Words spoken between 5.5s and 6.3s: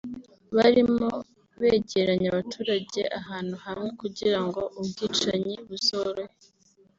buzorohe